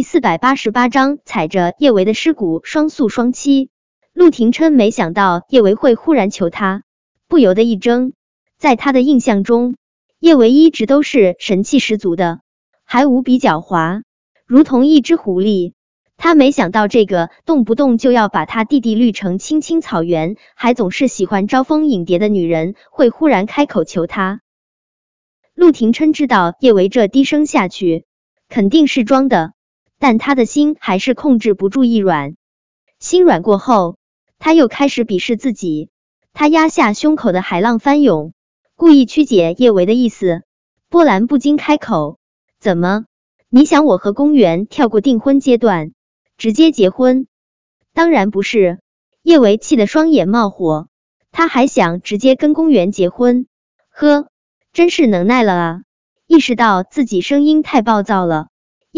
[0.00, 3.68] 第四百八十八章，踩着叶维的尸骨，双宿双栖。
[4.14, 6.84] 陆廷琛没想到叶维会忽然求他，
[7.28, 8.14] 不由得一怔。
[8.56, 9.76] 在他的印象中，
[10.18, 12.40] 叶维一直都是神气十足的，
[12.86, 14.00] 还无比狡猾，
[14.46, 15.74] 如同一只狐狸。
[16.16, 24.40] 他没想到这个动不动就要把他弟弟绿成青青草原，还总是喜欢招蜂引蝶的女人，会忽然开口求他。
[25.52, 28.06] 陆廷琛知道叶维这低声下去
[28.48, 29.52] 肯定是装的，
[30.00, 32.34] 但他的心还是控制不住一软。
[32.98, 33.98] 心软过后，
[34.40, 35.90] 他又开始鄙视自己。
[36.32, 38.32] 他压下胸口的海浪翻涌。
[38.74, 40.42] 故意曲解叶维的意思，
[40.88, 42.18] 波澜不惊开口
[42.58, 43.04] ：“怎么？
[43.50, 45.92] 你想我和公园跳过订婚阶段，
[46.38, 47.26] 直接结婚？
[47.92, 48.78] 当然不是。”
[49.22, 50.88] 叶维气得双眼冒火，
[51.30, 53.46] 他还想直接跟公园结婚？
[53.90, 54.28] 呵，
[54.72, 55.82] 真是能耐了啊！
[56.26, 58.48] 意识到自己声音太暴躁了，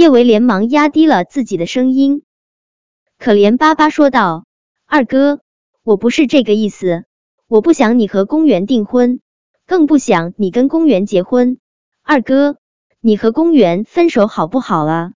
[0.03, 2.25] 叶维连忙压低了自己的声音，
[3.21, 4.47] 可怜巴巴说道
[4.85, 5.39] ：“二哥，
[5.85, 7.05] 我不是这个意思，
[7.47, 9.21] 我不想你和公园订婚。”
[9.65, 11.59] 更不想你跟公园结婚，
[12.03, 12.57] 二哥，
[13.01, 15.13] 你和公园分手好不好啊？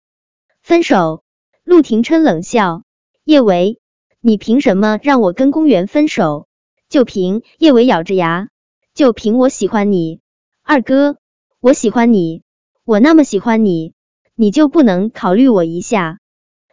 [0.61, 1.23] 分手？
[1.63, 2.83] 陆廷琛冷笑。
[3.23, 3.79] 叶维，
[4.21, 6.47] 你凭什么让我跟公园分手？
[6.89, 8.49] 就凭叶维咬着牙，
[8.93, 10.19] 就凭我喜欢你，
[10.61, 11.17] 二哥，
[11.59, 12.43] 我喜欢你，
[12.83, 13.94] 我那么喜欢你，
[14.35, 16.19] 你就不能考虑我一下？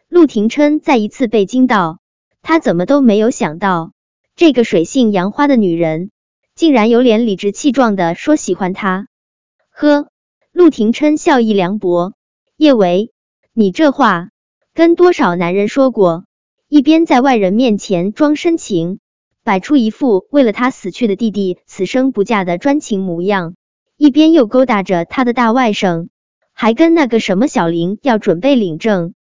[0.09, 1.99] 陆廷琛再一次被惊到，
[2.41, 3.93] 他怎么都没有想到，
[4.35, 6.09] 这个水性杨花的女人。
[6.55, 9.07] 竟然有脸理直气壮的说喜欢他，
[9.71, 10.07] 呵！
[10.51, 12.13] 陆廷琛笑意凉薄。
[12.57, 13.11] 叶维，
[13.53, 14.29] 你这话
[14.75, 16.25] 跟多少男人说过？
[16.67, 18.99] 一边在外人面前装深情，
[19.43, 23.55] 摆出一副为了他死去的弟弟此生不嫁的专情模样，
[23.97, 26.09] 一边又勾搭着他的大外甥，
[26.63, 29.15] 还跟那个什么小林要准备领证，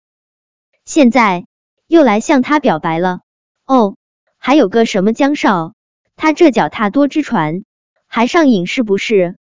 [0.84, 1.46] 现在
[1.88, 3.22] 又来向他表白了。
[3.66, 3.96] 哦，
[4.38, 5.74] 还有个什么江少。
[6.18, 7.64] 他这脚踏多只船，
[8.08, 9.38] 还上瘾是不是？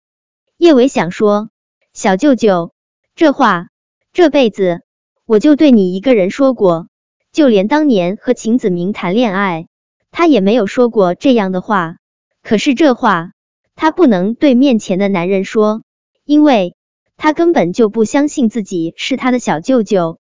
[0.59, 1.51] 叶伟想说，
[1.93, 2.73] 小舅舅，
[3.17, 3.67] 这话
[4.13, 4.83] 这辈子
[5.27, 6.87] 我就对你一个人说过，
[7.33, 9.67] 就连当年和秦子明谈恋爱，
[10.13, 11.97] 他也没有说过这样的话。
[12.45, 13.33] 可是这话
[13.75, 15.83] 他不能对面前的男人说，
[16.23, 16.77] 因为
[17.19, 20.19] 他根本就不相信自己是他的小舅舅。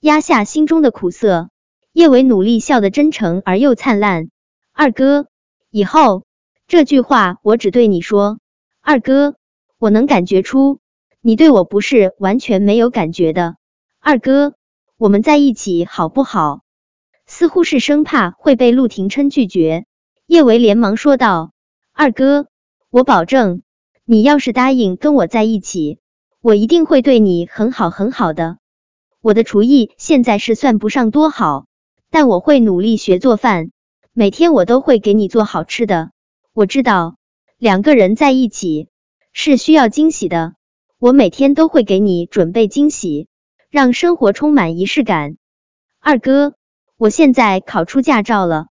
[0.00, 1.50] 压下心中的苦涩，
[1.92, 4.30] 叶伟努力笑得真诚而又灿烂。
[4.72, 5.26] 二哥。
[5.70, 6.24] 以后
[6.66, 8.38] 这句话我只对你说，
[8.80, 9.34] 二哥，
[9.78, 10.80] 我能感觉出
[11.20, 13.56] 你对我不是完全没有感觉的。
[14.00, 14.54] 二哥，
[14.96, 16.62] 我们在一起好不好？
[17.26, 19.84] 似乎是生怕会被陆廷琛拒绝，
[20.26, 21.52] 叶维连忙说道
[21.92, 22.46] ：“二哥，
[22.88, 23.60] 我保证，
[24.06, 25.98] 你要是答应跟我在一起，
[26.48, 28.56] 我一定会对你很好很好的。
[29.20, 31.66] 我的厨艺现在是算不上多好，
[32.08, 33.70] 但我会努力学做饭。”
[34.16, 36.10] 每天我都会给你做好吃的。
[36.54, 37.16] 我知道
[37.58, 38.88] 两个人在一起
[39.34, 40.54] 是需要惊喜的，
[40.98, 43.28] 我每天都会给你准备惊喜，
[43.68, 45.36] 让生活充满仪式感。
[46.00, 46.54] 二哥，
[46.96, 48.68] 我现在考出驾照了，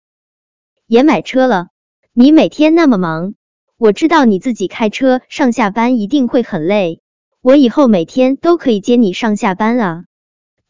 [0.87, 1.69] 也买车了。
[2.13, 3.33] 你每天那么忙，
[3.79, 7.01] 我知道你自己开车上下班一定会很累，
[7.45, 10.05] 我以后每天都可以接你上下班啊。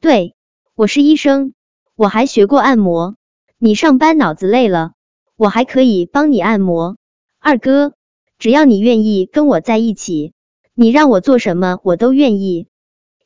[0.01, 0.35] 对，
[0.75, 1.53] 我是医生，
[1.97, 3.17] 我还学过按摩。
[3.59, 4.93] 你上班脑子累了，
[5.37, 6.97] 我还可以帮你按摩。
[7.39, 7.93] 二哥，
[8.39, 10.33] 只要你愿意跟我在一起，
[10.73, 12.69] 你让我做什么我都愿意。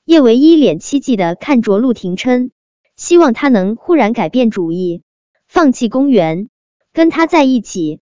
[0.05, 2.51] 叶唯一脸凄寂的看着陆廷琛，
[2.97, 5.03] 希望他能忽然改变主意，
[5.47, 6.49] 放弃公园，
[6.93, 8.01] 跟他在一起。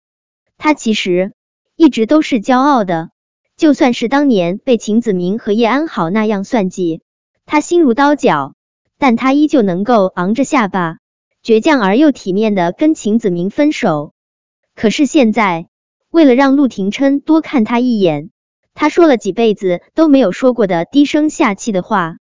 [0.58, 1.32] 他其实
[1.76, 3.10] 一直都是骄傲的，
[3.60, 7.02] 就算是当年被秦子明和叶安好那样算计，
[7.44, 8.54] 他心如刀绞，
[8.96, 10.96] 但他依旧能够昂着下巴。
[11.44, 14.14] 倔强而又体面的跟秦子明分手，
[14.74, 15.68] 可是现在
[16.10, 18.30] 为了让陆廷琛多看他一眼，
[18.72, 22.16] 他说了几辈子都没有说过的低声下气的话。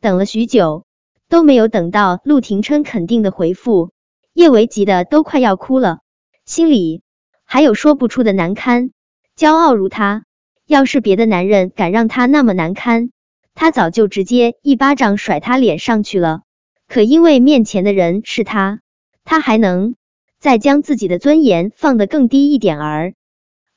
[0.00, 0.84] 等了许久
[1.28, 3.90] 都没有等到陆廷琛肯定的回复，
[4.32, 5.98] 叶维急得都快要哭了，
[6.44, 7.02] 心里
[7.44, 8.92] 还有说不出的难堪。
[9.36, 10.24] 骄傲如他，
[10.68, 13.08] 要是别的男人敢让他那么难堪，
[13.54, 16.42] 他早就直接一巴掌甩他脸上去了。
[16.86, 18.80] 可因为面前的人是他，
[19.24, 19.94] 他还能
[20.38, 23.14] 再将自己的尊严放得更低一点儿。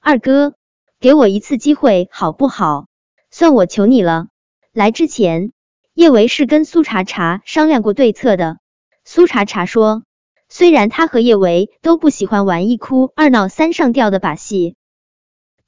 [0.01, 0.53] 二哥，
[0.99, 2.87] 给我一次机会好不好？
[3.29, 4.27] 算我求你了。
[4.73, 5.53] 来之前，
[5.93, 8.57] 叶维是跟苏茶茶商量过对策的。
[9.05, 10.03] 苏茶茶说，
[10.49, 14.75] 虽然他和叶维都不喜欢玩一哭二闹三上吊的把戏，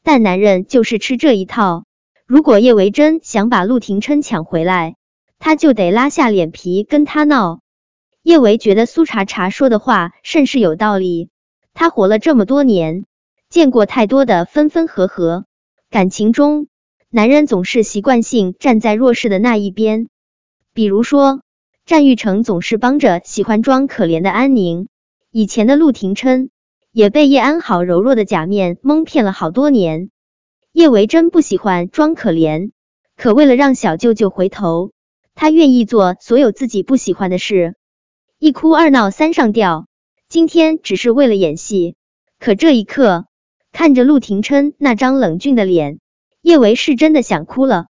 [0.03, 1.85] 但男人就是吃这一套。
[2.25, 4.95] 如果叶维真想把陆廷琛抢回来，
[5.39, 7.61] 他就得拉下脸皮跟他闹。
[8.21, 11.29] 叶维觉得苏茶茶说的话甚是有道理。
[11.73, 13.05] 他活了这么多年，
[13.49, 15.45] 见过太多的分分合合，
[15.89, 16.67] 感情中
[17.09, 20.07] 男人总是习惯性站在弱势的那一边。
[20.73, 21.41] 比如说，
[21.85, 24.87] 战玉成总是帮着喜欢装可怜的安宁，
[25.31, 26.49] 以前的陆廷琛
[26.93, 30.11] 也被叶安好柔弱的假面蒙骗了好多年。
[30.71, 32.69] 叶维真不喜欢装可怜，
[33.17, 34.91] 可为了让小舅舅回头，
[35.33, 37.73] 他愿意做所有自己不喜欢的事，
[38.37, 39.87] 一哭二闹三上吊。
[40.29, 41.95] 今天只是为了演戏，
[42.37, 43.25] 可这一刻
[43.71, 45.97] 看着陆廷琛那张冷峻的脸，
[46.43, 47.87] 叶维是真的想哭了。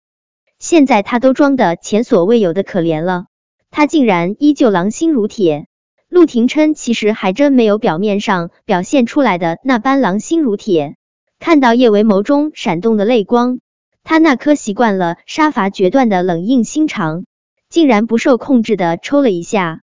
[0.58, 3.24] 现在他都装的前所未有的可怜了，
[3.70, 5.68] 他竟然依旧狼心如铁。
[6.10, 10.96] 陆廷琛其实还真没有表面上表现出来的那般狼心如铁。
[11.38, 13.60] 看到叶维眸中闪动的泪光，
[14.02, 17.24] 他那颗习惯了杀伐决断的冷硬心肠，
[17.68, 19.82] 竟然不受控制的抽了一下。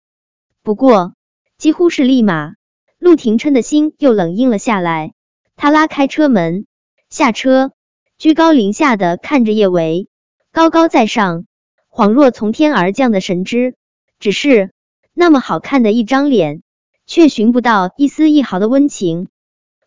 [0.63, 1.13] 不过，
[1.57, 2.56] 几乎是立马，
[3.00, 5.13] 陆廷琛的心又冷硬了下来。
[5.56, 6.65] 他拉开车门，
[7.09, 7.71] 下车，
[8.18, 10.09] 居高临下的看着叶维。
[10.51, 11.45] 高高在上，
[11.89, 13.75] 恍若从天而降的神之，
[14.19, 14.71] 只是
[15.19, 16.62] 那么好看的一张脸，
[17.08, 19.30] 却寻不到一丝一毫的温情。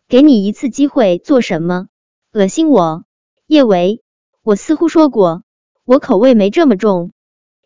[0.09, 1.87] 给你一次机会做什么？
[2.33, 3.05] 恶心我，
[3.47, 4.03] 叶维。
[4.43, 5.43] 我似乎说过，
[5.85, 7.13] 我口味没这么重。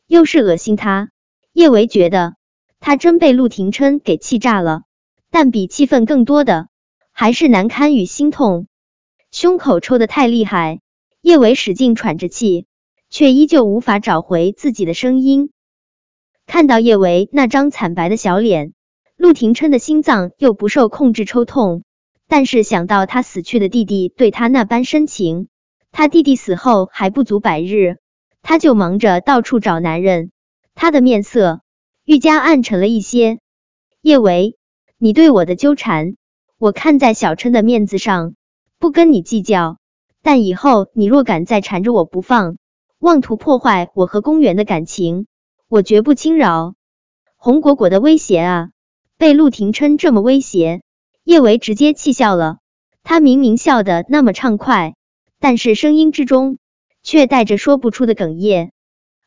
[0.05, 1.09] 又是恶心他，
[1.53, 2.35] 叶维觉得
[2.79, 4.83] 他真被陆廷琛给气炸了。
[5.31, 6.67] 但比气愤更多的，
[7.11, 8.67] 还是难堪与心痛。
[9.31, 10.81] 胸口抽的太厉害，
[11.19, 12.67] 叶维使劲喘着气。
[13.09, 15.49] 却依旧无法找回自己的声音。
[16.47, 18.73] 看到叶维那张惨白的小脸，
[19.17, 21.83] 陆廷琛的心脏又不受控制抽痛。
[22.27, 25.47] 但是想到他死去的弟弟对他那般深情，
[25.91, 27.97] 他弟弟死后还不足百日，
[28.41, 30.31] 他就忙着到处找男人，
[30.73, 31.61] 他的面色
[32.03, 33.39] 愈加暗沉了一些。
[34.01, 34.55] 叶维，
[34.97, 36.15] 你对我的纠缠，
[36.57, 38.35] 我看在小琛的面子上，
[38.79, 39.77] 不跟你计较。
[40.21, 42.57] 但以后你若敢再缠着我不放，
[42.97, 45.27] 妄图破坏我和公园的感情，
[45.75, 46.73] 我绝不轻饶。
[47.35, 48.69] 红果果的威胁啊，
[49.17, 50.81] 被陆廷琛这么威胁，
[51.25, 52.59] 叶维直接气笑了。
[53.03, 54.95] 他明明笑得那么畅快，
[55.37, 56.59] 但是声音之中
[57.03, 58.71] 却带着说不出的哽咽。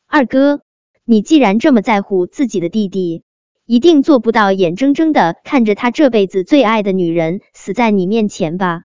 [0.07, 0.61] 二哥，
[1.05, 3.21] 你既然这么在乎自己的弟弟，
[3.67, 8.85] 一定做不到眼睁睁的看着他这辈子最爱的女人死在你面前吧？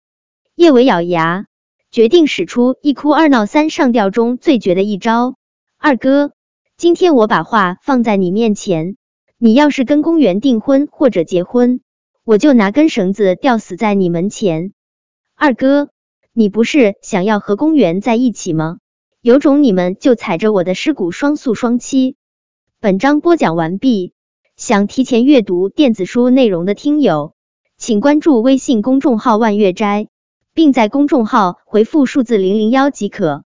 [0.54, 1.46] 叶维咬牙。
[1.90, 5.34] 决定使出一哭二闹三上吊中最绝的一招。
[5.76, 6.32] 二哥，
[6.78, 8.96] 今天我把话放在你面前，
[9.36, 11.80] 你要是跟公园订婚或者结婚，
[12.22, 14.70] 我就拿根绳子吊死在你门前。
[15.34, 15.88] 二哥，
[16.32, 18.78] 你不是想要和公园在一起吗？
[19.20, 22.14] 有种你们就踩着我的尸骨双宿双栖。
[22.78, 24.12] 本章播讲完毕，
[24.56, 27.34] 想提前阅读电子书内容的听友，
[27.76, 30.06] 请关注微信公众号万月斋。
[30.54, 33.44] 并在公众号回复数字零零幺即可。